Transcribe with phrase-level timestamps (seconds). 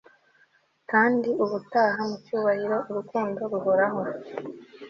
[0.91, 4.01] kandi ubutaha mucyubahiro urukundo ruhoraho